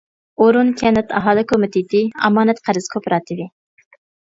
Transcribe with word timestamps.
ئورۇن 0.45 0.71
كەنت 0.79 1.13
ئاھالە 1.21 1.45
كومىتېتى، 1.53 2.03
ئامانەت-قەرز 2.25 2.93
كوپىراتىپى. 2.97 3.51